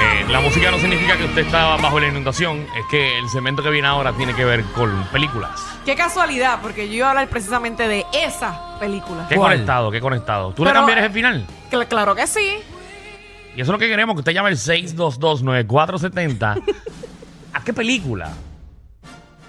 Eh, 0.00 0.24
la 0.28 0.40
música 0.40 0.70
no 0.70 0.78
significa 0.78 1.16
que 1.16 1.24
usted 1.24 1.42
está 1.46 1.76
bajo 1.76 1.98
la 2.00 2.06
inundación, 2.08 2.66
es 2.76 2.84
que 2.90 3.18
el 3.18 3.28
segmento 3.28 3.62
que 3.62 3.70
viene 3.70 3.88
ahora 3.88 4.12
tiene 4.12 4.34
que 4.34 4.44
ver 4.44 4.62
con 4.74 5.04
películas. 5.12 5.60
Qué 5.84 5.94
casualidad, 5.96 6.60
porque 6.62 6.88
yo 6.88 6.94
iba 6.94 7.06
a 7.08 7.10
hablar 7.10 7.28
precisamente 7.28 7.88
de 7.88 8.04
esa 8.12 8.78
película. 8.78 9.26
¿Qué 9.28 9.34
¿Cuál? 9.36 9.52
conectado? 9.54 9.90
¿Qué 9.90 10.00
conectado? 10.00 10.52
¿Tú 10.52 10.64
le 10.64 10.70
Pero- 10.70 10.80
cambiarías 10.80 11.06
el 11.06 11.12
final? 11.12 11.46
Cl- 11.70 11.88
claro 11.88 12.14
que 12.14 12.26
sí. 12.26 12.58
Y 13.56 13.60
eso 13.60 13.62
es 13.62 13.68
lo 13.68 13.78
que 13.78 13.88
queremos, 13.88 14.14
que 14.14 14.20
usted 14.20 14.32
llame 14.32 14.50
al 14.50 14.56
6229470. 14.56 16.62
¿A 17.54 17.64
qué 17.64 17.72
película 17.72 18.30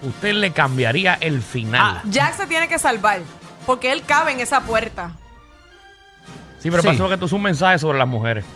usted 0.02 0.32
le 0.32 0.50
cambiaría 0.52 1.14
el 1.20 1.42
final? 1.42 2.00
Jack 2.04 2.34
se 2.36 2.46
tiene 2.48 2.66
que 2.66 2.78
salvar, 2.80 3.20
porque 3.66 3.92
él 3.92 4.02
cabe 4.04 4.32
en 4.32 4.40
esa 4.40 4.62
puerta. 4.62 5.12
Sí, 6.60 6.70
pero 6.70 6.82
sí. 6.82 6.88
pasó 6.88 7.08
que 7.08 7.16
tú 7.16 7.26
es 7.26 7.32
un 7.32 7.42
mensaje 7.42 7.78
sobre 7.78 7.98
las 7.98 8.08
mujeres. 8.08 8.44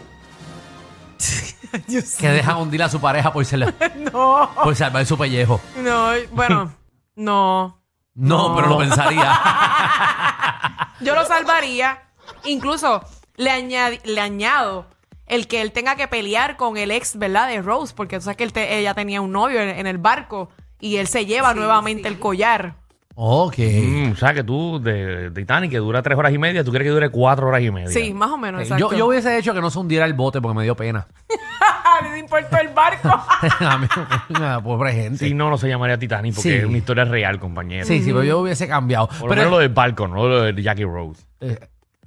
Que 2.21 2.29
dejan 2.29 2.57
hundir 2.59 2.83
a 2.85 2.89
su 2.89 3.01
pareja 3.01 3.33
por, 3.33 3.45
ser- 3.45 3.75
No, 4.13 4.49
por 4.63 4.77
salvar 4.77 5.05
su 5.07 5.19
pellejo. 5.19 5.61
no, 5.79 6.11
bueno, 6.31 6.73
no. 7.17 7.81
No, 8.15 8.49
No. 8.51 8.55
pero 8.57 8.69
lo 8.69 8.79
pensaría. 8.79 9.41
Yo 11.01 11.15
lo 11.17 11.25
salvaría. 11.27 12.03
Incluso 12.45 13.03
le, 13.37 13.51
añadi- 13.51 14.01
le 14.05 14.21
añado 14.21 14.87
el 15.27 15.49
que 15.49 15.63
él 15.63 15.73
tenga 15.73 15.97
que 15.97 16.07
pelear 16.07 16.57
con 16.57 16.77
el 16.77 16.93
ex, 16.93 17.19
¿verdad? 17.19 17.49
De 17.49 17.61
Rose, 17.61 17.93
porque 17.97 18.19
tú 18.19 18.23
sabes 18.25 18.37
que 18.37 18.45
él 18.45 18.53
te- 18.53 18.79
ella 18.79 18.95
tenía 18.95 19.21
un 19.21 19.33
novio 19.33 19.61
en, 19.61 19.71
en 19.71 19.87
el 19.89 19.99
barco 19.99 20.51
y 20.79 20.97
él 20.99 21.09
se 21.09 21.27
lleva 21.27 21.55
nuevamente 21.55 22.07
el 22.07 22.21
collar. 22.21 22.77
Ok. 23.15 23.59
Mm, 23.59 24.13
o 24.13 24.17
sea, 24.17 24.35
que 24.35 24.43
tú 24.45 24.81
de 24.81 25.31
Titanic, 25.33 25.71
que 25.71 25.79
dura 25.79 26.03
tres 26.03 26.19
horas 26.19 26.33
y 26.33 26.39
media, 26.39 26.65
tú 26.65 26.71
quieres 26.71 26.87
que 26.87 26.91
dure 26.91 27.09
cuatro 27.11 27.49
horas 27.49 27.63
y 27.63 27.71
media. 27.71 27.89
Sí, 27.89 28.13
más 28.15 28.31
o 28.31 28.39
menos, 28.39 28.61
Eh, 28.61 28.65
exacto. 28.65 28.91
yo, 28.93 28.97
yo 28.99 29.07
hubiese 29.07 29.37
hecho 29.39 29.55
que 29.55 29.61
no 29.61 29.71
se 29.71 29.79
hundiera 29.79 30.05
el 30.07 30.15
bote 30.15 30.41
porque 30.41 30.57
me 30.57 30.65
dio 30.65 30.75
pena. 30.77 31.07
Le 32.13 32.19
importó 32.19 32.57
el 32.59 32.69
barco. 32.71 33.09
A 33.61 33.79
mí, 33.79 33.87
una 34.31 34.61
pobre 34.63 34.93
gente. 34.93 35.27
Sí, 35.29 35.33
no, 35.35 35.49
no 35.49 35.57
se 35.57 35.69
llamaría 35.69 35.97
Titanic 35.97 36.35
porque 36.35 36.51
Sí. 36.51 36.57
es 36.57 36.65
una 36.65 36.79
historia 36.79 37.05
real, 37.05 37.39
compañero. 37.39 37.87
Sí, 37.87 38.01
sí, 38.03 38.07
pero 38.07 38.25
yo 38.25 38.41
hubiese 38.41 38.67
cambiado. 38.67 39.07
Por 39.07 39.21
lo 39.23 39.29
Pero 39.29 39.37
menos 39.43 39.51
lo 39.53 39.59
del 39.59 39.69
barco, 39.69 40.09
no 40.09 40.27
lo 40.27 40.43
de 40.43 40.61
Jackie 40.63 40.85
Rose. 40.85 41.23
eh, 41.41 41.59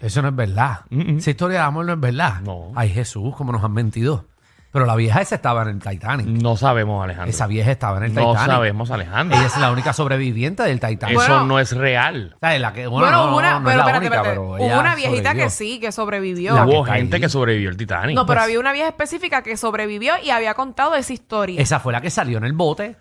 eso 0.02 0.22
no 0.22 0.28
es 0.28 0.36
verdad. 0.36 0.82
Mm, 0.90 1.14
mm. 1.14 1.18
Esa 1.20 1.30
historia 1.32 1.60
de 1.60 1.66
amor 1.66 1.86
no 1.86 1.94
es 1.94 2.00
verdad. 2.00 2.42
No. 2.42 2.72
Ay, 2.76 2.90
Jesús, 2.90 3.34
cómo 3.36 3.52
nos 3.54 3.64
han 3.64 3.72
mentido. 3.72 4.26
Pero 4.72 4.86
la 4.86 4.96
vieja 4.96 5.22
esa 5.22 5.36
estaba 5.36 5.64
en 5.64 5.70
el 5.70 5.80
Titanic. 5.80 6.28
No 6.28 6.56
sabemos, 6.58 7.04
Alejandro. 7.04 7.30
Esa 7.30 7.48
vieja 7.48 7.72
estaba 7.72 7.98
en 7.98 8.04
el 8.04 8.14
no 8.14 8.32
Titanic. 8.32 8.52
sabemos, 8.52 8.92
Alejandro. 8.92 9.38
Ella 9.38 9.48
es 9.48 9.58
la 9.58 9.72
única 9.72 9.94
sobreviviente 9.94 10.62
del 10.64 10.80
Titanic. 10.80 11.18
Eso 11.18 11.28
Bueno. 11.28 11.46
no 11.46 11.60
es 11.60 11.72
real. 11.76 12.34
O 12.36 12.40
sea, 12.40 12.60
la 12.60 12.74
que, 12.74 12.86
bueno, 12.86 13.08
Bueno, 13.08 13.24
no, 13.26 13.30
hubo 13.32 13.38
una, 13.40 13.52
no, 13.54 13.60
no 13.62 13.70
es 13.70 13.76
pero 13.76 13.78
la 13.78 13.82
espérate, 13.84 14.06
única, 14.06 14.16
espérate. 14.18 14.30
pero 14.30 14.50
Hubo 14.50 14.58
ella 14.58 14.80
una 14.80 14.96
viejita 14.96 15.18
sobrevivió. 15.30 15.44
que 15.46 15.50
sí, 15.50 15.80
que 15.80 15.92
sobrevivió. 15.92 16.54
La 16.56 16.66
que 16.66 16.70
Hubo 16.72 16.84
está 16.86 16.96
gente 16.98 17.16
ahí. 17.16 17.22
que 17.22 17.30
sobrevivió 17.30 17.70
el 17.70 17.78
Titanic. 17.78 18.16
No, 18.16 18.26
pero 18.26 18.38
Pues- 18.40 18.44
había 18.46 18.60
una 18.60 18.72
vieja 18.74 18.88
específica 18.90 19.42
que 19.42 19.58
sobrevivió 19.58 20.14
y 20.24 20.30
había 20.30 20.54
contado 20.54 20.96
esa 20.96 21.14
historia. 21.14 21.60
Esa 21.62 21.80
fue 21.80 21.94
la 21.94 22.02
que 22.02 22.10
salió 22.10 22.38
en 22.38 22.44
el 22.44 22.54
bote. 22.54 22.98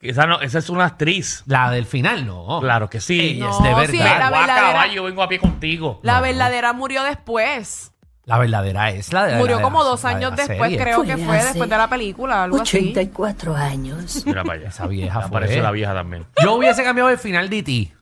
Esa, 0.00 0.24
no, 0.26 0.40
esa 0.40 0.58
es 0.58 0.70
una 0.70 0.86
actriz. 0.86 1.42
La 1.46 1.70
del 1.70 1.84
final, 1.84 2.26
no. 2.26 2.58
Claro 2.60 2.88
que 2.88 3.00
sí. 3.02 3.20
Ella 3.36 3.44
No, 3.50 3.80
es 3.82 3.88
de 3.88 3.92
sí, 3.92 4.02
verdad. 4.02 4.30
Guau, 4.30 4.40
verdadera- 4.40 4.72
caballo, 4.72 5.04
vengo 5.04 5.22
a 5.22 5.28
pie 5.28 5.38
contigo. 5.38 6.00
La 6.02 6.16
No. 6.16 6.22
verdadera 6.22 6.72
murió 6.72 7.04
después. 7.04 7.89
La 8.30 8.38
verdadera 8.38 8.90
es 8.90 9.12
la 9.12 9.24
de 9.26 9.32
la 9.32 9.38
Murió 9.38 9.60
como 9.60 9.82
la- 9.82 9.90
dos 9.90 10.04
años 10.04 10.30
la 10.30 10.36
después, 10.36 10.58
serie. 10.70 10.78
creo 10.78 11.02
que 11.02 11.16
Fue 11.18 11.36
hace 11.36 11.46
después 11.48 11.68
de 11.68 11.76
la 11.76 11.88
película, 11.88 12.44
algo 12.44 12.60
así. 12.62 12.78
84 12.78 13.56
años. 13.56 14.22
Mira 14.26 14.42
para 14.44 14.58
allá. 14.60 14.68
Esa 14.68 14.86
vieja 14.86 15.20
fue. 15.20 15.26
Apareció 15.28 15.62
la 15.62 15.70
vieja 15.70 15.92
también. 15.94 16.26
Yo 16.42 16.54
hubiese 16.54 16.82
cambiado 16.84 17.10
el 17.10 17.18
final 17.18 17.50
de 17.50 17.56
E 17.56 17.58
E.T. 17.60 17.94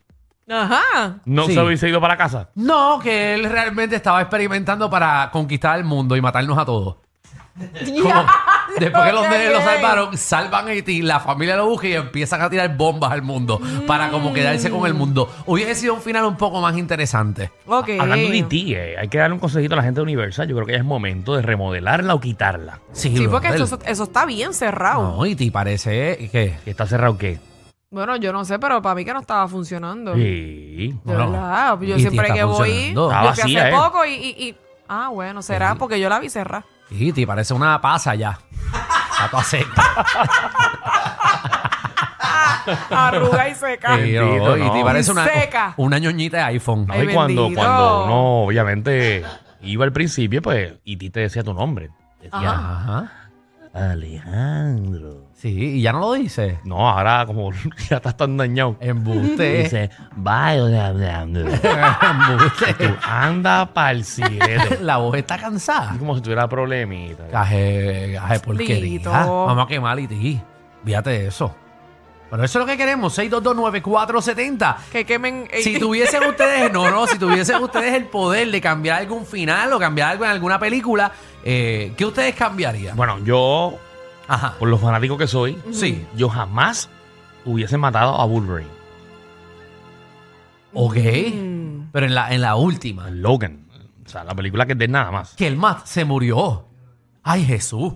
Ajá. 0.50 1.16
¿No 1.24 1.46
Sí. 1.46 1.54
se 1.54 1.60
hubiese 1.60 1.88
ido 1.88 2.00
para 2.00 2.16
casa? 2.16 2.48
No, 2.54 2.98
que 3.02 3.34
él 3.34 3.44
realmente 3.50 3.96
estaba 3.96 4.20
experimentando 4.22 4.88
para 4.88 5.28
conquistar 5.30 5.78
el 5.78 5.84
mundo 5.84 6.16
y 6.16 6.20
matarnos 6.22 6.56
a 6.56 6.64
todos. 6.64 6.96
Como 8.02 8.24
después 8.78 9.04
que 9.04 9.12
los 9.12 9.28
nenes 9.28 9.52
lo 9.52 9.60
salvaron, 9.60 10.16
salvan 10.16 10.68
a 10.68 10.72
E.T., 10.72 11.02
la 11.02 11.20
familia 11.20 11.56
lo 11.56 11.66
busca 11.66 11.86
y 11.88 11.94
empiezan 11.94 12.42
a 12.42 12.50
tirar 12.50 12.76
bombas 12.76 13.12
al 13.12 13.22
mundo 13.22 13.60
para 13.86 14.10
como 14.10 14.32
quedarse 14.32 14.70
con 14.70 14.86
el 14.86 14.94
mundo. 14.94 15.30
Hubiese 15.46 15.74
sido 15.74 15.94
un 15.94 16.02
final 16.02 16.24
un 16.24 16.36
poco 16.36 16.60
más 16.60 16.76
interesante. 16.76 17.50
Ok. 17.66 17.90
Hablando 17.98 18.28
de 18.30 18.42
ti, 18.44 18.74
eh, 18.74 18.96
hay 18.98 19.08
que 19.08 19.18
darle 19.18 19.34
un 19.34 19.40
consejito 19.40 19.74
a 19.74 19.76
la 19.76 19.82
gente 19.82 20.00
de 20.00 20.02
Universal. 20.02 20.46
Yo 20.48 20.54
creo 20.56 20.66
que 20.66 20.72
ya 20.72 20.78
es 20.78 20.84
momento 20.84 21.34
de 21.36 21.42
remodelarla 21.42 22.14
o 22.14 22.20
quitarla. 22.20 22.80
Sí, 22.92 23.16
Sí, 23.16 23.26
porque 23.28 23.48
brother. 23.48 23.62
eso, 23.64 23.78
eso 23.86 24.02
está 24.04 24.26
bien 24.26 24.52
cerrado. 24.54 25.16
No, 25.16 25.24
E.T. 25.26 25.50
parece 25.50 26.28
que... 26.30 26.56
¿Que 26.64 26.70
está 26.70 26.86
cerrado 26.86 27.16
qué? 27.18 27.38
Bueno, 27.90 28.16
yo 28.16 28.32
no 28.34 28.44
sé, 28.44 28.58
pero 28.58 28.82
para 28.82 28.94
mí 28.94 29.04
que 29.04 29.14
no 29.14 29.20
estaba 29.20 29.48
funcionando. 29.48 30.14
Sí. 30.14 30.94
De 31.04 31.16
verdad. 31.16 31.78
Yo 31.80 31.96
Y 31.96 32.00
siempre 32.00 32.26
está 32.26 32.34
que 32.34 32.44
voy. 32.44 32.56
funcionando. 32.68 33.10
Está 33.10 33.22
Yo 33.22 33.28
vacía, 33.28 33.60
hace 33.66 33.68
¿eh? 33.70 33.78
poco 33.78 34.04
y, 34.04 34.12
y- 34.12 34.48
y- 34.48 34.56
Ah, 34.90 35.08
bueno, 35.12 35.42
será 35.42 35.74
porque 35.74 36.00
yo 36.00 36.08
la 36.08 36.18
vi 36.18 36.30
cerrada. 36.88 37.08
E.T. 37.08 37.26
parece 37.26 37.54
una 37.54 37.80
pasa 37.80 38.14
ya. 38.14 38.38
Está 39.12 39.28
toda 39.30 39.44
seca. 39.44 39.82
Arruga 42.90 43.48
y 43.48 43.54
seca. 43.54 43.90
No, 43.96 43.96
Bendito, 43.96 44.56
no. 44.56 44.84
parece 44.84 45.10
una, 45.10 45.24
Seca. 45.26 45.74
una 45.76 45.98
ñoñita 45.98 46.38
de 46.38 46.42
iPhone. 46.44 46.86
No, 46.86 46.94
Ay, 46.94 47.08
y 47.08 47.14
cuando, 47.14 47.42
bendito. 47.44 47.60
cuando 47.60 48.04
uno, 48.04 48.24
obviamente, 48.44 49.24
iba 49.62 49.84
al 49.84 49.92
principio, 49.92 50.42
pues, 50.42 50.74
y 50.84 50.96
ti 50.96 51.10
te 51.10 51.20
decía 51.20 51.42
tu 51.42 51.54
nombre. 51.54 51.90
Decía, 52.20 52.50
Ajá. 52.50 53.12
Alejandro. 53.72 55.28
Sí, 55.34 55.76
y 55.76 55.82
ya 55.82 55.92
no 55.92 56.00
lo 56.00 56.12
dice. 56.14 56.58
No, 56.64 56.88
ahora 56.88 57.24
como 57.26 57.52
ya 57.88 57.96
estás 57.96 58.16
tan 58.16 58.36
dañado. 58.36 58.76
Embuste. 58.80 59.62
Dice, 59.62 59.90
vaya, 60.16 60.88
Alejandro. 60.88 61.48
Embuste. 62.02 62.74
Tú 62.74 62.94
anda 63.02 63.72
pa'l. 63.72 64.04
La 64.80 64.96
voz 64.96 65.16
está 65.16 65.38
cansada. 65.38 65.92
Es 65.92 65.98
como 65.98 66.16
si 66.16 66.22
tuviera 66.22 66.48
problemita. 66.48 67.28
Caje, 67.28 68.14
caje 68.14 68.40
porquería. 68.40 69.00
Vamos 69.04 69.64
a 69.64 69.68
quemar 69.68 70.00
y 70.00 70.08
ti. 70.08 70.40
Fíjate 70.84 71.10
de 71.10 71.26
eso. 71.28 71.54
Pero 72.30 72.44
eso 72.44 72.58
es 72.58 72.66
lo 72.66 72.70
que 72.70 72.76
queremos, 72.76 73.18
6229470. 73.18 74.76
Que 74.92 75.06
quemen. 75.06 75.48
Si 75.62 75.78
tuviesen 75.78 76.24
ustedes, 76.24 76.70
no, 76.72 76.90
no, 76.90 77.06
si 77.06 77.18
tuviesen 77.18 77.62
ustedes 77.62 77.94
el 77.94 78.04
poder 78.04 78.50
de 78.50 78.60
cambiar 78.60 78.98
algún 78.98 79.24
final 79.24 79.72
o 79.72 79.78
cambiar 79.78 80.10
algo 80.10 80.24
en 80.24 80.30
alguna 80.30 80.58
película, 80.58 81.10
eh, 81.50 81.92
¿qué 81.96 82.04
ustedes 82.04 82.34
cambiarían? 82.34 82.94
Bueno, 82.96 83.18
yo, 83.24 83.78
Ajá. 84.26 84.54
por 84.58 84.68
lo 84.68 84.76
fanático 84.76 85.16
que 85.16 85.26
soy, 85.26 85.56
Sí. 85.72 86.04
yo 86.14 86.28
jamás 86.28 86.90
hubiese 87.46 87.78
matado 87.78 88.14
a 88.20 88.24
Wolverine. 88.26 88.70
Ok. 90.74 90.96
Mm. 90.96 91.88
Pero 91.92 92.06
en 92.06 92.14
la, 92.14 92.32
en 92.34 92.40
la 92.42 92.56
última, 92.56 93.06
a 93.06 93.10
Logan. 93.10 93.66
O 94.04 94.08
sea, 94.08 94.24
la 94.24 94.34
película 94.34 94.66
que 94.66 94.72
es 94.72 94.78
de 94.78 94.88
nada 94.88 95.10
más. 95.10 95.34
que 95.36 95.46
el 95.46 95.56
Matt 95.56 95.86
se 95.86 96.04
murió. 96.04 96.66
Ay, 97.22 97.44
Jesús. 97.44 97.94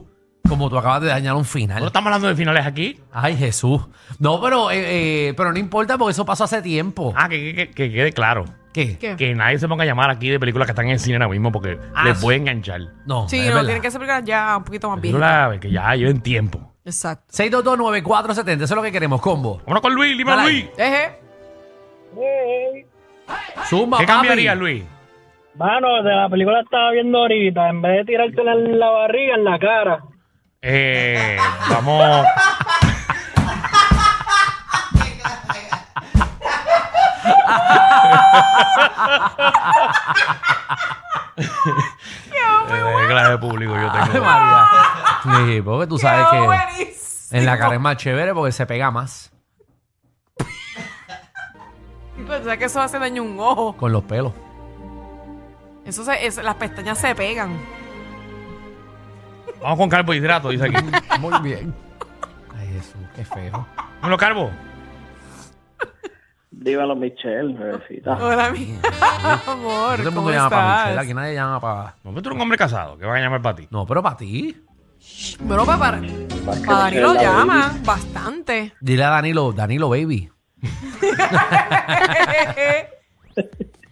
Como 0.49 0.69
tú 0.69 0.77
acabas 0.77 1.01
de 1.01 1.09
dañar 1.09 1.35
un 1.35 1.41
No 1.41 1.45
final. 1.45 1.85
estamos 1.85 2.07
hablando 2.09 2.29
de 2.29 2.35
finales 2.35 2.67
aquí. 2.67 2.99
Ay, 3.13 3.37
Jesús. 3.37 3.81
No, 4.19 4.41
pero, 4.41 4.71
eh, 4.71 5.29
eh, 5.29 5.35
pero 5.37 5.53
no 5.53 5.59
importa 5.59 5.97
porque 5.97 6.13
eso 6.13 6.25
pasó 6.27 6.45
hace 6.45 6.61
tiempo. 6.63 7.15
Ah, 7.17 7.29
que, 7.29 7.55
que- 7.55 7.71
que 7.71 7.91
quede 7.93 8.13
claro. 8.13 8.45
¿Qué? 8.75 8.97
¿Qué? 8.99 9.17
Que 9.17 9.35
nadie 9.35 9.59
se 9.59 9.69
ponga 9.69 9.85
a 9.85 9.87
llamar 9.87 10.11
aquí 10.11 10.29
de 10.31 10.41
películas 10.41 10.67
que 10.67 10.73
están 10.73 10.87
en 10.87 10.93
el 10.93 10.99
cine 10.99 11.17
ahora 11.17 11.29
mismo 11.29 11.53
porque 11.53 11.79
Ah, 11.95 12.05
les 12.05 12.19
sí. 12.19 12.25
puede 12.25 12.39
enganchar. 12.39 12.81
No, 13.07 13.29
Sí, 13.29 13.39
es 13.39 13.47
no, 13.47 13.53
verdad. 13.55 13.65
tienen 13.67 13.83
que 13.83 13.91
ser 13.91 14.01
películas 14.01 14.25
ya 14.25 14.57
un 14.57 14.65
poquito 14.65 14.89
más 14.91 15.01
viejas. 15.01 15.21
Películas 15.21 15.61
que 15.61 15.71
ya 15.71 15.95
lleven 15.95 16.21
tiempo. 16.23 16.73
Exacto. 16.85 17.25
6229470, 17.33 18.55
eso 18.65 18.65
es 18.65 18.71
lo 18.77 18.83
que 18.83 18.93
queremos, 18.93 19.21
combo. 19.21 19.59
Vámonos 19.59 19.83
con 19.83 19.95
Luis, 19.95 20.17
dime 20.19 20.31
Dale 20.33 20.43
Luis. 20.43 20.67
Eje. 20.77 21.19
Zumba, 23.69 23.99
¿Qué 23.99 24.07
papi. 24.07 24.17
cambiarías, 24.19 24.57
Luis? 24.59 24.85
Mano, 25.57 26.03
de 26.03 26.15
la 26.15 26.29
película 26.29 26.61
estaba 26.63 26.91
viendo 26.93 27.19
ahorita, 27.19 27.69
en 27.69 27.83
vez 27.83 27.99
de 27.99 28.05
tirártela 28.07 28.53
en 28.53 28.79
la 28.79 28.89
barriga, 28.89 29.35
en 29.35 29.45
la 29.45 29.59
cara. 29.59 30.03
Eh, 30.63 31.37
vamos. 31.69 32.25
Eh, 41.37 43.07
clase 43.09 43.31
de 43.33 43.39
público 43.39 43.75
yo 43.75 43.91
Ay, 43.93 44.11
tengo. 44.11 44.25
María. 44.25 44.69
Sí, 45.23 45.63
porque 45.63 45.87
tú 45.87 45.99
sabes 45.99 46.27
que 46.31 46.41
buenísimo. 46.41 47.39
en 47.41 47.47
la 47.47 47.59
cara 47.59 47.75
es 47.75 47.81
más 47.81 47.97
chévere 47.97 48.35
porque 48.35 48.53
se 48.53 48.67
pega 48.67 48.91
más 48.91 49.31
Pero 52.17 52.39
tú 52.39 52.45
sabes 52.45 52.59
que 52.59 52.65
eso 52.67 52.81
hace 52.81 52.99
daño 52.99 53.23
a 53.23 53.25
un 53.25 53.41
ojo. 53.41 53.77
con 53.77 53.93
los 53.93 54.03
pelos. 54.05 54.33
Eso 55.85 56.05
se, 56.05 56.27
es- 56.27 56.37
las 56.43 56.55
pestañas 56.57 56.99
se 56.99 57.15
pegan. 57.15 57.59
Vamos 59.63 59.79
con 59.79 59.89
carbohidratos, 59.89 60.51
dice 60.51 60.65
aquí. 60.67 60.77
Muy 61.21 61.39
bien. 61.43 61.75
Ay, 62.59 62.69
Jesús, 62.69 62.97
qué 63.15 63.25
feo. 63.25 63.67
Dímelo, 64.01 64.17
Carbo. 64.17 64.51
Dímelo, 66.51 66.95
Michelle, 66.97 67.55
bebecita. 67.55 68.13
Hola, 68.21 68.51
mi 68.51 68.79
amor. 69.47 69.97
Todo 69.97 70.09
el 70.09 70.15
mundo 70.15 70.21
¿Cómo 70.21 70.31
llama 70.31 70.51
para 70.51 70.63
estás? 70.69 70.85
Michelle, 70.87 71.01
aquí 71.01 71.15
nadie 71.15 71.35
llama 71.35 71.61
para... 71.61 71.95
No, 72.05 72.11
pero 72.11 72.23
tú 72.23 72.29
eres 72.29 72.37
un 72.37 72.41
hombre 72.43 72.59
casado. 72.59 72.99
¿Qué 72.99 73.07
van 73.07 73.17
a 73.17 73.21
llamar 73.21 73.43
para 73.43 73.57
ti? 73.57 73.69
No, 73.71 73.87
pero 73.87 74.03
para 74.03 74.17
ti. 74.17 74.57
Bueno, 75.41 75.65
para, 75.67 75.79
para, 75.79 76.01
para 76.65 76.79
Dani 76.79 76.97
lo 77.01 77.15
llama 77.15 77.73
bastante. 77.85 78.73
Dile 78.81 79.03
a 79.05 79.09
Danilo, 79.11 79.53
Danilo 79.53 79.89
Baby. 79.89 80.31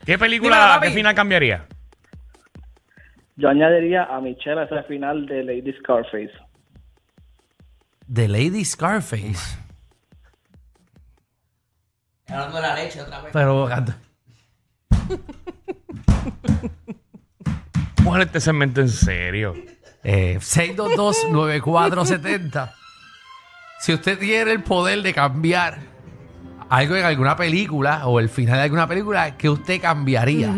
¿Qué 0.05 0.19
película, 0.19 0.57
Dímelo, 0.57 0.75
papi. 0.75 0.87
qué 0.89 0.93
final 0.95 1.15
cambiaría? 1.15 1.67
Yo 3.41 3.49
añadiría 3.49 4.05
a 4.05 4.21
Michelle 4.21 4.61
a 4.61 4.65
ese 4.65 4.83
final 4.83 5.25
de 5.25 5.43
Lady 5.43 5.73
Scarface. 5.79 6.35
The 8.13 8.29
Lady 8.29 8.67
Scarface. 8.67 9.57
Hablando 12.29 12.57
de 12.57 12.63
la 12.63 12.75
leche 12.75 13.01
otra 13.01 13.23
vez. 13.23 13.33
Pero. 13.33 13.67
Coge 18.05 18.23
este 18.23 18.41
segmento 18.41 18.83
en 18.83 18.91
serio. 18.91 19.55
Eh, 20.05 20.37
622-9470. 20.39 22.75
Si 23.79 23.95
usted 23.95 24.19
tiene 24.19 24.53
el 24.53 24.63
poder 24.63 25.01
de 25.03 25.15
cambiar 25.15 25.79
algo 26.69 26.95
en 26.95 27.07
alguna 27.07 27.37
película 27.37 28.07
o 28.07 28.21
el 28.21 28.29
final 28.29 28.57
de 28.57 28.65
alguna 28.65 28.87
película, 28.87 29.39
¿qué 29.39 29.49
usted 29.49 29.81
cambiaría? 29.81 30.55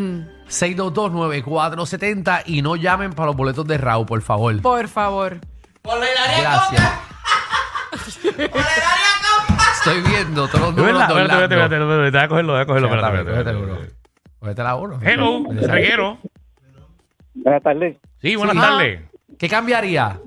622-9470 0.49 2.43
y 2.47 2.63
no 2.63 2.77
llamen 2.77 3.13
para 3.13 3.27
los 3.27 3.37
boletos 3.37 3.67
de 3.67 3.79
Raúl, 3.79 4.07
por 4.07 4.23
favor. 4.23 4.61
Por 4.61 4.89
favor. 4.89 5.39
Por 5.83 5.99
la 5.99 6.07
Hilaria 6.11 6.41
Gracias. 6.41 6.93
Por 7.91 8.31
la 8.37 8.45
Hilaria 8.45 9.13
Coca. 9.47 9.63
Estoy 9.75 10.01
viendo 10.03 10.47
todos 10.49 10.61
los 10.61 10.75
números 10.77 10.99
de 10.99 11.05
espérate, 11.05 11.13
Orlando. 11.13 11.45
espérate, 11.45 11.75
espérate, 11.75 11.75
espérate, 11.77 12.11
Voy 12.13 12.21
a 12.23 12.29
cogerlo, 12.29 12.53
voy 12.53 12.63
a 12.63 12.67
cogerlo. 12.67 12.89
Espérate, 12.89 13.19
espérate, 13.19 13.53
cógetelo, 13.53 13.73
espérate. 13.75 13.95
Cógete 14.39 14.63
la 14.63 14.75
uno. 14.77 14.99
Hello. 15.03 15.41
Buenas 17.35 17.63
tardes. 17.63 17.97
Sí, 18.21 18.37
buenas 18.37 18.57
tardes. 18.57 19.01
¿Qué 19.39 19.49
cambiaría? 19.49 20.21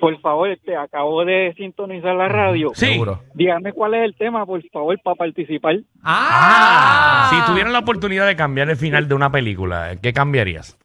Por 0.00 0.20
favor, 0.20 0.48
este, 0.50 0.76
acabo 0.76 1.24
de 1.24 1.54
sintonizar 1.56 2.14
la 2.14 2.28
radio. 2.28 2.70
Sí. 2.74 2.86
Seguro. 2.86 3.22
Dígame 3.34 3.72
cuál 3.72 3.94
es 3.94 4.04
el 4.04 4.14
tema, 4.16 4.44
por 4.46 4.62
favor, 4.70 4.98
para 5.02 5.14
participar. 5.16 5.76
¡Ah! 6.02 7.28
Si 7.30 7.50
tuvieran 7.50 7.72
la 7.72 7.78
oportunidad 7.80 8.26
de 8.26 8.36
cambiar 8.36 8.68
el 8.70 8.76
final 8.76 9.08
de 9.08 9.14
una 9.14 9.30
película, 9.30 9.96
¿qué 10.02 10.12
cambiarías? 10.12 10.76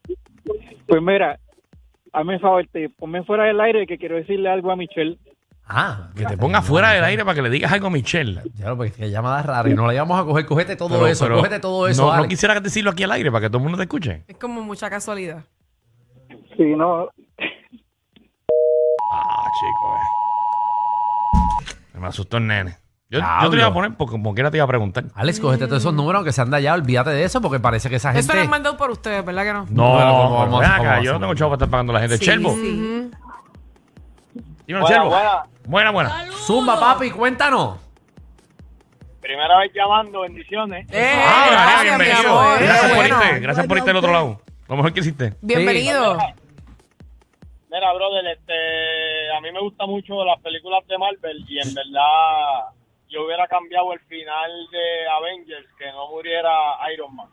Pues 0.88 1.01
mira, 1.01 1.39
hazme 2.13 2.36
el 2.36 2.39
favor, 2.39 2.66
te, 2.71 2.89
ponme 2.89 3.24
fuera 3.24 3.44
del 3.45 3.60
aire 3.62 3.86
que 3.88 3.98
quiero 3.98 4.16
decirle 4.16 4.50
algo 4.50 4.72
a 4.72 4.75
Michelle. 4.75 5.18
Ah, 5.72 6.10
Que 6.15 6.25
te 6.25 6.36
ponga 6.36 6.63
fuera 6.63 6.89
del 6.94 7.04
aire 7.04 7.24
para 7.24 7.36
que 7.36 7.44
le 7.44 7.50
digas 7.51 7.72
algo 7.72 7.88
a 7.88 7.92
Michelle. 7.92 8.42
Ya, 8.56 8.75
porque 8.75 8.92
que 8.92 9.12
llamada 9.12 9.44
rara 9.44 9.69
y 9.69 9.75
no 9.75 9.86
la 9.86 9.94
íbamos 9.94 10.19
a 10.19 10.24
coger. 10.25 10.45
Cógete 10.48 10.75
todo 10.75 10.89
Pero- 10.89 11.06
eso, 11.07 11.25
pero 11.25 11.38
cógete 11.38 11.60
todo 11.60 11.88
eso. 11.88 12.01
No, 12.01 12.07
no 12.07 12.13
Alex. 12.15 12.30
quisiera 12.30 12.60
decirlo 12.60 12.89
aquí 12.89 13.04
al 13.04 13.12
aire 13.12 13.31
para 13.31 13.42
que 13.44 13.50
todo 13.50 13.57
el 13.60 13.63
mundo 13.63 13.77
te 13.77 13.83
escuche. 13.83 14.24
Es 14.27 14.38
como 14.38 14.62
mucha 14.62 14.89
casualidad. 14.89 15.44
Si 16.57 16.63
no, 16.75 17.04
Ah, 17.04 17.10
chico, 19.54 19.96
eh. 21.96 22.00
Me 22.00 22.07
asustó 22.07 22.38
el 22.38 22.48
nene. 22.48 22.78
Yo, 23.12 23.19
yo 23.19 23.50
te 23.50 23.56
lo 23.56 23.62
iba 23.63 23.68
a 23.69 23.74
poner 23.74 23.96
porque 23.98 24.12
como 24.12 24.34
quiera 24.36 24.51
te 24.51 24.57
iba 24.57 24.63
a 24.66 24.68
preguntar. 24.68 25.06
Alex, 25.16 25.40
cógete 25.40 25.66
todos 25.66 25.81
esos 25.81 25.94
números 25.96 26.24
que 26.24 26.31
se 26.31 26.42
han 26.42 26.54
allá, 26.54 26.75
olvídate 26.75 27.10
de 27.10 27.24
eso, 27.24 27.42
porque 27.42 27.60
parece 27.60 27.90
que 27.90 27.96
esa 27.96 28.10
gente. 28.12 28.19
Eso 28.22 28.34
lo 28.36 28.42
han 28.42 28.50
mandado 28.50 28.78
por 28.78 28.92
ustedes, 28.92 29.25
¿verdad 29.25 29.44
que 29.44 29.54
no? 29.54 29.66
No, 29.72 29.94
Bueno, 29.94 30.12
¿cómo 30.12 30.19
pero 30.22 30.30
vamos- 30.30 30.60
ven 30.62 30.69
cómo 30.69 30.81
acá, 30.81 30.90
vamos 30.92 31.04
yo 31.06 31.10
a 31.10 31.13
no 31.13 31.19
tengo 31.22 31.34
chavo 31.34 31.50
para 31.50 31.56
estar 31.57 31.69
pagando 31.72 31.92
a 31.92 31.96
la 31.96 32.00
gente. 32.07 32.19
Chelbo. 32.24 32.50
Ujú. 32.51 33.12
Dímelo, 34.68 34.88
Chelbo. 34.88 35.16
Buena, 35.66 35.92
buena. 35.92 36.25
Zumba, 36.46 36.80
papi, 36.80 37.10
cuéntanos. 37.12 37.80
primera 39.22 39.57
vez 39.60 39.72
llamando, 39.75 40.22
bendiciones. 40.22 40.88
Eh, 40.92 41.13
Ah, 41.24 41.40
María, 41.46 41.62
gracias, 41.62 41.98
mi 42.00 42.06
bienvenido. 42.06 42.40
amor. 42.40 42.60
Gracias 42.60 42.88
por 42.88 42.96
Bueno. 42.98 43.16
irte. 43.24 43.40
Gracias 43.40 43.68
por 43.68 43.78
irte 43.78 43.90
al 43.92 43.96
otro 43.98 44.12
lado. 44.12 44.42
Lo 44.68 44.75
mejor 44.75 44.94
que 44.94 45.00
hiciste. 45.01 45.34
Bienvenido. 45.42 46.13
Mira, 47.72 47.94
brother, 47.94 48.25
este, 48.38 48.54
a 49.39 49.41
mí 49.41 49.51
me 49.51 49.62
gustan 49.62 49.89
mucho 49.89 50.24
las 50.25 50.39
películas 50.41 50.86
de 50.88 50.97
Marvel 50.97 51.45
y 51.47 51.59
en 51.59 51.74
verdad 51.74 52.75
yo 53.09 53.25
hubiera 53.25 53.47
cambiado 53.47 53.91
el 53.94 54.00
final 54.01 54.51
de 54.71 55.07
Avengers, 55.18 55.65
que 55.80 55.86
no 55.91 56.09
muriera 56.09 56.51
Iron 56.94 57.15
Man. 57.15 57.27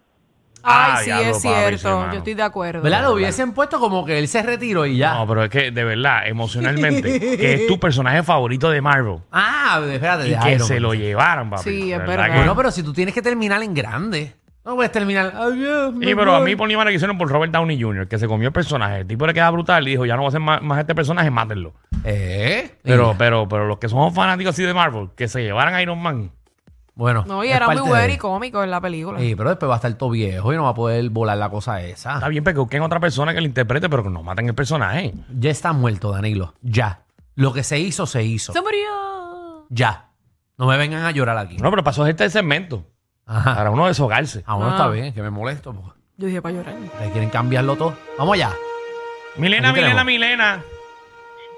Ah, 0.62 0.94
Ay, 0.96 1.04
sí, 1.04 1.10
diablo, 1.10 1.26
es 1.30 1.36
papi, 1.36 1.48
sí, 1.48 1.54
cierto. 1.78 2.06
Yo 2.12 2.18
estoy 2.18 2.34
de 2.34 2.42
acuerdo. 2.42 2.82
¿Verdad? 2.82 3.02
Lo 3.02 3.12
hubiesen 3.12 3.52
puesto 3.52 3.78
como 3.78 4.04
que 4.06 4.18
él 4.18 4.26
se 4.26 4.42
retiró 4.42 4.86
y 4.86 4.96
ya. 4.96 5.14
No, 5.14 5.26
pero 5.26 5.44
es 5.44 5.50
que 5.50 5.70
de 5.70 5.84
verdad, 5.84 6.26
emocionalmente, 6.26 7.20
que 7.36 7.54
es 7.54 7.66
tu 7.66 7.78
personaje 7.78 8.22
favorito 8.22 8.70
de 8.70 8.80
Marvel. 8.80 9.18
Ah, 9.30 9.80
espérate, 9.92 10.28
Y 10.28 10.30
de 10.30 10.38
que 10.38 10.52
Iron 10.54 10.66
se 10.66 10.74
Man. 10.74 10.82
lo 10.84 10.94
llevaran, 10.94 11.50
papi. 11.50 11.62
Sí, 11.62 11.92
es 11.92 11.98
verdad. 11.98 12.26
que- 12.30 12.36
Bueno, 12.38 12.56
pero 12.56 12.70
si 12.70 12.82
tú 12.82 12.92
tienes 12.92 13.14
que 13.14 13.22
terminar 13.22 13.62
en 13.62 13.74
grande. 13.74 14.34
No 14.66 14.74
puedes 14.74 14.90
terminar. 14.92 15.32
Adiós, 15.34 15.94
me 15.94 16.04
Sí, 16.06 16.14
pero 16.16 16.34
a 16.34 16.40
voy. 16.40 16.50
mí 16.50 16.56
por 16.56 16.66
mi 16.68 16.76
madre 16.76 16.90
que 16.90 16.96
hicieron 16.96 17.16
por 17.16 17.30
Robert 17.30 17.52
Downey 17.52 17.80
Jr., 17.80 18.08
que 18.08 18.18
se 18.18 18.26
comió 18.26 18.48
el 18.48 18.52
personaje. 18.52 18.98
El 19.00 19.06
tipo 19.06 19.24
le 19.26 19.32
queda 19.32 19.48
brutal 19.50 19.86
y 19.86 19.92
dijo, 19.92 20.04
ya 20.06 20.14
no 20.16 20.22
voy 20.22 20.26
a 20.26 20.28
hacer 20.30 20.40
más, 20.40 20.60
más 20.60 20.80
este 20.80 20.94
personaje, 20.94 21.30
mátenlo. 21.30 21.72
¿Eh? 22.04 22.74
Pero, 22.82 23.14
pero, 23.16 23.48
pero 23.48 23.66
los 23.68 23.78
que 23.78 23.88
somos 23.88 24.12
fanáticos 24.12 24.54
así 24.54 24.64
de 24.64 24.74
Marvel, 24.74 25.10
que 25.16 25.28
se 25.28 25.42
llevaran 25.42 25.72
a 25.74 25.80
Iron 25.82 26.02
Man. 26.02 26.32
Bueno. 26.96 27.24
No, 27.28 27.44
y 27.44 27.48
es 27.50 27.54
era 27.56 27.66
muy 27.66 27.76
parte 27.76 27.88
bueno 27.90 28.06
de- 28.08 28.12
y 28.14 28.16
cómico 28.16 28.64
en 28.64 28.70
la 28.72 28.80
película. 28.80 29.20
Sí, 29.20 29.34
pero 29.36 29.50
después 29.50 29.68
va 29.70 29.74
a 29.74 29.76
estar 29.76 29.92
todo 29.94 30.10
viejo 30.10 30.52
y 30.52 30.56
no 30.56 30.64
va 30.64 30.70
a 30.70 30.74
poder 30.74 31.08
volar 31.10 31.36
la 31.38 31.48
cosa 31.50 31.80
esa. 31.82 32.14
Está 32.14 32.28
bien, 32.28 32.42
pero 32.42 32.54
que 32.54 32.60
busquen 32.60 32.82
otra 32.82 32.98
persona 32.98 33.34
que 33.34 33.40
lo 33.40 33.46
interprete, 33.46 33.88
pero 33.88 34.02
que 34.02 34.10
no 34.10 34.22
maten 34.24 34.48
el 34.48 34.54
personaje. 34.54 35.14
Ya 35.38 35.50
está 35.50 35.72
muerto, 35.72 36.10
Danilo. 36.10 36.54
Ya. 36.62 37.02
Lo 37.36 37.52
que 37.52 37.62
se 37.62 37.78
hizo, 37.78 38.06
se 38.06 38.24
hizo. 38.24 38.52
Se 38.52 38.60
murió. 38.62 39.66
Ya. 39.68 40.08
No 40.58 40.66
me 40.66 40.76
vengan 40.78 41.04
a 41.04 41.10
llorar 41.12 41.36
aquí. 41.38 41.56
No, 41.58 41.70
pero 41.70 41.84
pasó 41.84 42.06
este 42.06 42.28
segmento. 42.30 42.84
Ajá. 43.26 43.56
Para 43.56 43.70
uno 43.70 43.86
deshogarse. 43.86 44.42
Ah, 44.46 44.54
bueno, 44.54 44.70
Ah. 44.70 44.74
está 44.76 44.88
bien, 44.88 45.12
que 45.12 45.22
me 45.22 45.30
molesto. 45.30 45.74
Yo 46.16 46.26
dije 46.28 46.40
para 46.40 46.54
llorar. 46.54 46.74
ustedes 46.74 47.10
quieren 47.12 47.28
cambiarlo 47.30 47.76
todo. 47.76 47.94
Vamos 48.18 48.34
allá. 48.34 48.50
Milena, 49.36 49.68
Aquí 49.70 49.80
Milena, 49.80 50.04
tenemos. 50.04 50.06
Milena. 50.06 50.64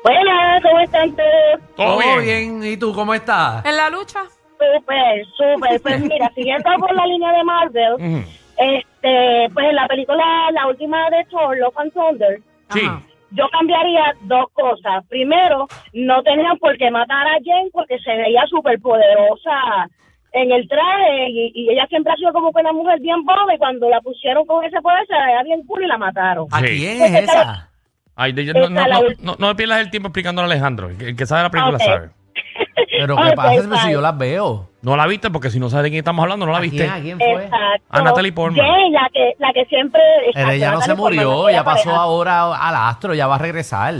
Buenas, 0.02 0.62
¿cómo 0.62 0.80
están 0.80 1.14
todos? 1.14 1.76
Todo 1.76 2.18
bien. 2.20 2.64
¿Y 2.64 2.76
tú 2.76 2.92
cómo 2.94 3.14
estás? 3.14 3.64
En 3.64 3.76
la 3.76 3.90
lucha. 3.90 4.20
Súper, 4.58 5.24
súper. 5.36 5.80
Pues 5.82 6.00
mira, 6.00 6.30
siguiendo 6.34 6.70
por 6.78 6.92
la 6.94 7.06
línea 7.06 7.32
de 7.32 7.44
Marvel, 7.44 7.92
Ujú. 7.94 8.24
este, 8.56 9.48
pues 9.54 9.66
en 9.68 9.76
la 9.76 9.86
película, 9.86 10.24
la 10.52 10.66
última 10.66 11.08
de 11.10 11.24
Thor, 11.30 11.56
Love 11.56 11.76
and 11.78 11.92
Thunder, 11.92 12.40
Sí. 12.70 12.80
Ajá. 12.84 13.00
yo 13.30 13.44
cambiaría 13.50 14.14
dos 14.22 14.46
cosas. 14.54 15.04
Primero, 15.08 15.68
no 15.92 16.22
tenían 16.22 16.58
por 16.58 16.76
qué 16.78 16.90
matar 16.90 17.26
a 17.28 17.38
Jen 17.44 17.68
porque 17.72 17.98
se 18.00 18.16
veía 18.16 18.44
súper 18.48 18.80
poderosa 18.80 19.88
en 20.32 20.52
el 20.52 20.68
traje 20.68 21.28
y, 21.30 21.52
y 21.54 21.70
ella 21.70 21.86
siempre 21.88 22.12
ha 22.12 22.16
sido 22.16 22.32
como 22.32 22.52
que 22.52 22.60
una 22.60 22.72
mujer 22.72 23.00
bien 23.00 23.24
boba 23.24 23.54
y 23.54 23.58
cuando 23.58 23.88
la 23.88 24.00
pusieron 24.00 24.44
con 24.46 24.64
ese 24.64 24.80
poder 24.80 25.06
se 25.06 25.14
veía 25.14 25.42
bien 25.42 25.64
cool 25.66 25.84
y 25.84 25.86
la 25.86 25.98
mataron. 25.98 26.46
¿A 26.50 26.60
quién 26.60 27.02
es 27.02 27.14
esa? 27.24 27.70
Ay, 28.14 28.32
de- 28.32 28.46
no, 28.52 28.68
no, 28.68 28.80
Esta, 28.80 28.88
la 28.88 28.94
no, 29.00 29.06
última. 29.06 29.32
no, 29.32 29.36
no 29.38 29.46
me 29.48 29.54
pierdas 29.54 29.80
el 29.80 29.90
tiempo 29.90 30.08
explicándole 30.08 30.48
a 30.48 30.50
Alejandro. 30.52 30.90
El 30.90 31.16
que, 31.16 31.24
sabe 31.26 31.42
la 31.44 31.50
película 31.50 31.76
Ok. 31.76 31.82
sabe. 31.84 32.10
Pero 32.98 33.16
¿qué 33.16 33.22
Ok, 33.28 33.34
pasa 33.36 33.76
si 33.86 33.92
yo 33.92 34.00
las 34.00 34.18
veo? 34.18 34.68
No 34.82 34.96
la 34.96 35.06
viste 35.06 35.30
porque 35.30 35.50
si 35.50 35.60
no 35.60 35.70
sabes 35.70 35.84
de 35.84 35.90
quién 35.90 35.98
estamos 36.00 36.22
hablando, 36.22 36.46
no 36.46 36.52
la 36.52 36.58
¿A 36.58 36.60
viste. 36.60 36.78
quién? 36.78 36.90
¿A 36.90 37.00
quién 37.00 37.18
fue? 37.18 37.44
Exacto. 37.44 37.86
A 37.90 38.02
Natalie 38.02 38.32
Portman. 38.32 38.66
La 38.92 39.08
que, 39.12 39.34
la 39.38 39.52
que 39.52 39.64
siempre... 39.66 40.00
Exacto, 40.26 40.50
ella 40.50 40.72
no 40.72 40.80
se 40.80 40.88
Natalie 40.88 40.96
Portman, 40.96 41.24
murió, 41.26 41.42
aquella 41.44 41.58
ya 41.60 41.64
pasó 41.64 41.84
pareja. 41.84 42.02
ahora 42.02 42.54
al 42.68 42.74
astro, 42.74 43.14
ya 43.14 43.26
va 43.28 43.34
a 43.36 43.38
regresar. 43.38 43.94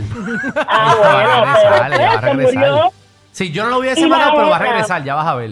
Ah, 0.67 0.95
Ya 1.01 1.09
va 1.09 1.19
a 1.19 1.89
regresar, 1.89 1.91
ya 1.99 2.07
va 2.07 2.13
a 2.13 2.21
regresar. 2.21 2.81
Sí, 3.31 3.51
yo 3.51 3.63
no 3.63 3.69
lo 3.69 3.81
la 3.83 4.07
matado, 4.07 4.31
pero 4.35 4.49
va 4.49 4.55
a 4.55 4.59
regresar, 4.59 5.03
ya 5.03 5.15
vas 5.15 5.27
a 5.27 5.35
ver. 5.35 5.51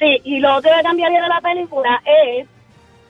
Sí, 0.00 0.20
y 0.24 0.40
lo 0.40 0.56
otro 0.56 0.70
que 0.74 0.82
cambiaría 0.82 1.22
de 1.22 1.28
la 1.28 1.40
película 1.40 2.02
es 2.04 2.48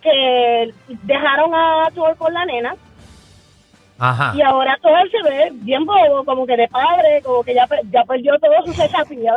que 0.02 0.74
dejaron 1.04 1.54
a 1.54 1.88
Thor 1.94 2.16
con 2.16 2.34
la 2.34 2.44
nena 2.44 2.74
Ajá. 3.98 4.32
y 4.34 4.42
ahora 4.42 4.76
Thor 4.82 5.08
se 5.10 5.22
ve 5.22 5.50
bien 5.52 5.84
bobo, 5.86 6.24
como 6.24 6.44
que 6.46 6.56
de 6.56 6.66
padre, 6.68 7.22
como 7.22 7.44
que 7.44 7.54
ya, 7.54 7.68
ya 7.92 8.02
perdió 8.04 8.36
todo 8.40 8.54
su 8.64 8.72
sexapía. 8.72 9.34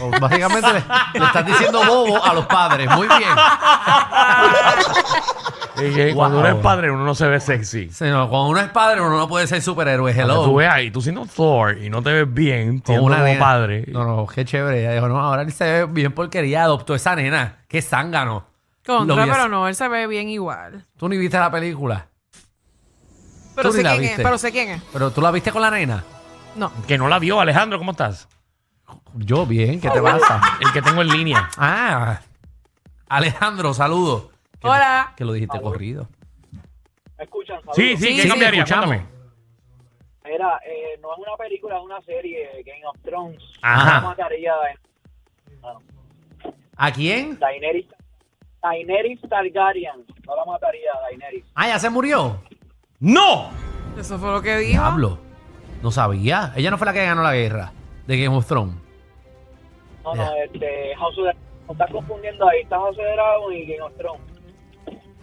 O 0.00 0.10
Básicamente 0.18 0.66
le, 0.72 0.82
le 1.20 1.26
estás 1.26 1.46
diciendo 1.46 1.80
bobo 1.86 2.24
a 2.24 2.34
los 2.34 2.46
padres. 2.46 2.90
Muy 2.96 3.06
bien. 3.06 3.30
Y 5.78 5.94
que 5.94 6.06
Wow. 6.06 6.14
Cuando 6.16 6.38
uno 6.40 6.48
es 6.48 6.54
padre, 6.56 6.90
uno 6.90 7.04
no 7.04 7.14
se 7.14 7.26
ve 7.28 7.38
sexy. 7.40 7.90
Sí, 7.90 8.04
no, 8.04 8.28
cuando 8.28 8.48
uno 8.50 8.60
es 8.60 8.68
padre, 8.70 9.00
uno 9.00 9.16
no 9.18 9.28
puede 9.28 9.46
ser 9.46 9.60
superhéroe. 9.62 10.12
Hello. 10.12 10.44
tú 10.44 10.56
ves 10.56 10.68
ahí, 10.70 10.90
tú 10.90 11.00
siendo 11.02 11.26
Thor 11.26 11.78
y 11.78 11.90
no 11.90 12.02
te 12.02 12.12
ves 12.12 12.32
bien, 12.32 12.78
Con 12.78 12.86
siendo 12.86 13.04
una 13.04 13.16
como 13.16 13.28
nena. 13.28 13.40
padre. 13.40 13.84
No, 13.88 14.04
no, 14.04 14.26
qué 14.26 14.44
chévere. 14.44 14.80
Ella 14.80 14.92
dijo, 14.94 15.08
no, 15.08 15.20
ahora 15.20 15.42
él 15.42 15.52
se 15.52 15.64
ve 15.64 15.86
bien 15.86 16.12
porquería. 16.12 16.62
Adoptó 16.64 16.94
esa 16.94 17.14
nena. 17.16 17.58
Qué 17.68 17.82
zángano. 17.82 18.46
Lo 18.86 18.98
Contra, 18.98 19.24
vi 19.24 19.30
pero 19.30 19.42
así. 19.42 19.50
no, 19.50 19.68
él 19.68 19.74
se 19.74 19.88
ve 19.88 20.06
bien 20.06 20.28
igual. 20.28 20.84
Tú 20.96 21.08
ni 21.08 21.16
viste 21.18 21.38
la 21.38 21.50
película. 21.50 22.06
Pero 23.56 23.70
Tú 23.70 23.74
ni 23.76 23.78
sé 23.78 23.82
la 23.84 23.90
quién 23.92 24.02
viste. 24.02 24.22
es, 24.22 24.26
pero 24.26 24.38
sé 24.38 24.52
quién 24.52 24.68
es. 24.70 24.82
Pero 24.92 25.10
tú 25.10 25.20
la 25.20 25.30
viste 25.30 25.50
con 25.50 25.62
la 25.62 25.70
nena. 25.70 26.04
No. 26.54 26.70
Que 26.86 26.96
no 26.96 27.08
la 27.08 27.18
vio, 27.18 27.40
Alejandro, 27.40 27.78
¿cómo 27.78 27.90
estás? 27.92 28.28
Yo 29.14 29.44
bien, 29.46 29.80
¿qué 29.80 29.90
te 29.90 30.00
pasa? 30.00 30.40
El 30.60 30.72
que 30.72 30.80
tengo 30.82 31.02
en 31.02 31.08
línea. 31.08 31.48
Ah, 31.58 32.20
Alejandro, 33.08 33.74
saludo. 33.74 34.30
Que- 34.60 34.68
Hola. 34.68 35.12
Que 35.16 35.24
lo 35.24 35.32
dijiste 35.32 35.60
corrido. 35.60 36.08
¿Me 37.18 37.24
escuchan? 37.24 37.60
Sí, 37.72 37.96
sí, 37.96 38.08
Sí, 38.08 38.16
¿qué 38.16 38.22
sí, 38.22 38.28
cambiaría? 38.28 38.62
escuchamos. 38.62 38.86
Cuéntame. 38.88 39.16
Mira, 40.24 40.60
eh, 40.66 40.98
no 41.00 41.12
es 41.12 41.18
una 41.18 41.36
película, 41.36 41.76
es 41.76 41.82
una 41.84 42.00
serie, 42.02 42.48
Game 42.64 42.84
of 42.86 42.96
Thrones. 43.02 43.42
Ajá. 43.62 44.00
No 44.00 44.08
mataría 44.08 44.52
a 44.54 45.76
¿A 46.78 46.92
quién? 46.92 47.38
Daenerys, 47.38 47.86
Daenerys 48.62 49.20
Targaryen. 49.28 50.04
No 50.26 50.36
la 50.36 50.44
mataría 50.44 50.90
a 50.94 51.00
Daenerys. 51.02 51.44
Ah, 51.54 51.68
ya 51.68 51.78
se 51.78 51.88
murió. 51.88 52.40
¡No! 53.00 53.50
Eso 53.98 54.18
fue 54.18 54.30
lo 54.30 54.42
que 54.42 54.56
dijo. 54.58 54.72
Diablo. 54.82 55.18
No 55.82 55.90
sabía. 55.90 56.52
Ella 56.56 56.70
no 56.70 56.76
fue 56.78 56.86
la 56.86 56.92
que 56.92 57.04
ganó 57.06 57.22
la 57.22 57.34
guerra 57.34 57.72
de 58.06 58.20
Game 58.22 58.36
of 58.36 58.46
Thrones. 58.46 58.74
No, 60.04 60.14
no, 60.14 60.36
este, 60.36 60.94
House 60.96 61.18
of 61.18 61.24
the... 61.26 61.36
No 61.66 61.72
estás 61.72 61.90
confundiendo 61.90 62.48
ahí, 62.48 62.60
está 62.60 62.76
House 62.76 62.90
of 62.90 63.04
the 63.04 63.12
Dragon 63.12 63.52
y 63.52 63.66
Game 63.66 63.82
of 63.82 63.96
Thrones. 63.96 64.22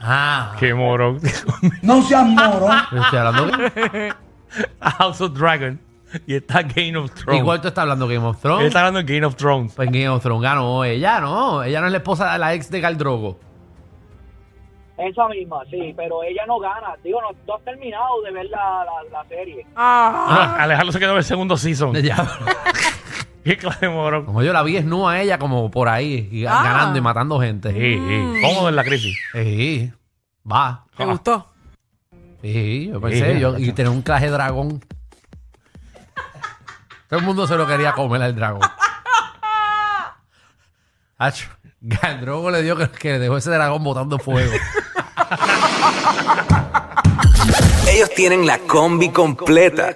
Ah, 0.06 0.56
Qué 0.60 0.74
morón. 0.74 1.20
No 1.82 2.02
seas 2.04 2.26
moro. 2.28 2.68
yo 2.92 3.02
estoy 3.02 3.20
hablando 3.20 3.58
que... 3.74 4.14
House 4.82 5.22
of 5.22 5.34
Dragon. 5.34 5.80
Y 6.28 6.36
está 6.36 6.62
Game 6.62 6.96
of 6.98 7.12
Thrones. 7.14 7.40
Igual 7.42 7.62
tú 7.62 7.70
estás 7.70 7.82
hablando 7.84 8.08
Game 8.08 8.24
of 8.26 8.36
Él 8.36 8.42
Thrones. 8.42 8.68
está 8.68 8.80
hablando 8.82 9.02
de 9.02 9.14
Game 9.14 9.26
of 9.26 9.36
Thrones. 9.36 9.74
Pues 9.74 9.90
Game 9.90 10.10
of 10.10 10.22
Thrones 10.22 10.44
ganó 10.44 10.84
ella, 10.84 11.20
no. 11.20 11.64
Ella 11.64 11.80
no 11.82 11.88
es 11.88 11.92
la 11.92 11.98
esposa 12.00 12.34
de 12.34 12.40
la 12.40 12.54
ex 12.54 12.70
de 12.70 12.80
Galdrogo. 12.82 13.40
Esa 14.96 15.28
misma, 15.28 15.58
sí, 15.72 15.92
pero 15.98 16.22
ella 16.24 16.44
no 16.46 16.60
gana. 16.60 16.94
Digo, 17.04 17.20
no, 17.20 17.30
no 17.48 17.56
has 17.56 17.64
terminado 17.64 18.22
de 18.22 18.32
ver 18.32 18.46
la, 18.46 18.86
la, 18.86 19.10
la 19.12 19.28
serie. 19.28 19.66
Ah, 19.76 20.54
Ah, 20.58 20.64
Alejandro 20.64 20.92
se 20.92 21.00
quedó 21.00 21.12
en 21.14 21.18
el 21.18 21.24
segundo 21.24 21.58
season. 21.58 21.96
Ella- 21.96 22.16
Qué 23.46 23.58
clase 23.58 23.88
de 23.88 23.92
morón. 23.92 24.26
como 24.26 24.42
yo 24.44 24.54
la 24.54 24.64
vi 24.64 24.74
desnuda 24.74 25.12
a 25.14 25.22
ella 25.22 25.38
como 25.38 25.70
por 25.70 25.90
ahí, 25.90 26.30
y 26.32 26.46
Ah. 26.46 26.62
ganando 26.64 26.98
y 26.98 27.02
matando 27.02 27.40
gente. 27.40 27.72
Sí, 27.72 27.78
sí. 28.08 28.42
Cómodo 28.42 28.70
en 28.70 28.76
la 28.76 28.84
crisis. 28.84 29.18
Sí, 29.34 29.92
va. 30.50 30.86
¿te 30.96 31.06
gustó? 31.06 31.48
Sí, 32.42 32.90
yo 32.92 33.00
pensé, 33.02 33.34
Sí, 33.36 33.40
yo, 33.40 33.58
y 33.58 33.72
tener 33.74 33.92
un 33.92 34.02
de 34.22 34.30
dragón. 34.30 34.84
Todo 37.10 37.20
el 37.20 37.26
mundo 37.26 37.48
se 37.48 37.56
lo 37.56 37.66
quería 37.68 37.94
comer 37.94 38.22
al 38.22 38.36
dragón. 38.36 38.62
Hacho, 41.18 41.48
Galdrogo 41.80 42.50
le 42.52 42.62
dio 42.64 42.76
que, 42.76 42.90
que 42.90 43.20
dejó 43.20 43.38
ese 43.38 43.52
dragón 43.52 43.84
botando 43.84 44.18
fuego. 44.20 44.52
Ellos 47.90 48.10
tienen 48.16 48.46
la 48.48 48.58
combi 48.60 49.10
completa. 49.10 49.96